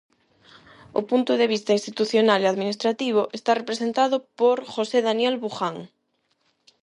O 0.99 1.01
punto 1.09 1.33
de 1.39 1.49
vista 1.53 1.75
institucional 1.77 2.39
e 2.43 2.47
administrativo 2.53 3.21
está 3.37 3.51
representado 3.55 4.15
por 4.39 4.57
José 4.75 4.97
Daniel 5.07 5.35
Buján. 5.43 5.77